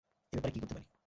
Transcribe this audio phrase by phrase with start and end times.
[0.33, 0.85] এই ব্যাপারে কি করতে পারি?